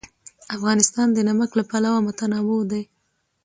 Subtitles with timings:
[0.55, 2.83] افغانستان د نمک له پلوه متنوع دی.